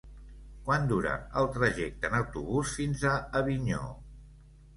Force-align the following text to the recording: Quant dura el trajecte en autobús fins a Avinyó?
Quant 0.69 0.87
dura 0.91 1.11
el 1.41 1.49
trajecte 1.57 2.09
en 2.09 2.17
autobús 2.21 2.73
fins 2.79 3.05
a 3.11 3.13
Avinyó? 3.43 3.85